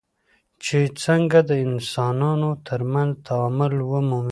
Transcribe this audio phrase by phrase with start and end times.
[0.63, 4.19] چې څنګه د انسانانو ترمنځ تعامل ومومي.